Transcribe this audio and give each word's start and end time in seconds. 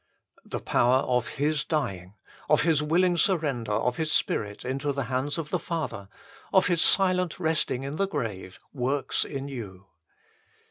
The 0.43 0.59
power 0.61 1.01
of 1.03 1.27
His 1.37 1.63
dying, 1.63 2.15
of 2.49 2.63
His 2.63 2.81
willing 2.81 3.17
surrender 3.17 3.73
of 3.73 3.97
His 3.97 4.11
spirit 4.11 4.65
into 4.65 4.91
the 4.91 5.03
hands 5.13 5.37
of 5.37 5.49
the 5.49 5.59
Father, 5.59 6.09
of 6.51 6.65
His 6.65 6.81
silent 6.81 7.39
resting 7.39 7.83
in 7.83 7.97
the 7.97 8.07
grave, 8.07 8.57
works 8.73 9.23
in 9.23 9.47
you. 9.47 9.85